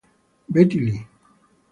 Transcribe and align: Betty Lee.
Betty 0.49 0.79
Lee. 0.79 1.05